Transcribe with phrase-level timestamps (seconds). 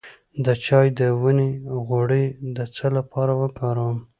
[0.45, 1.49] د چای د ونې
[1.85, 3.97] غوړي د څه لپاره وکاروم؟